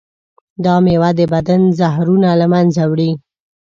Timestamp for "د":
1.19-1.21